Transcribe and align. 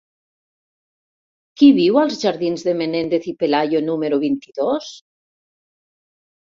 Qui 1.61 1.69
viu 1.81 1.99
als 2.05 2.17
jardins 2.23 2.65
de 2.69 2.75
Menéndez 2.81 3.29
y 3.35 3.37
Pelayo 3.45 3.85
número 3.93 4.23
vint-i-dos? 4.27 4.93